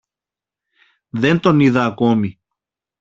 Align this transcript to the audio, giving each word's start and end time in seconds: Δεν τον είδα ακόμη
Δεν 1.09 1.39
τον 1.39 1.59
είδα 1.59 1.85
ακόμη 1.85 2.39